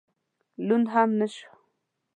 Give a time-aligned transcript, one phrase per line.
[0.65, 1.57] لوند هم نه شوم.